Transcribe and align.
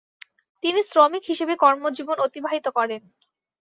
তিনি 0.63 0.81
শ্রমিক 0.83 1.23
হিসেবে 1.31 1.53
কর্মজীবন 1.63 2.17
অতিবাহিত 2.19 2.65
করেন। 2.77 3.01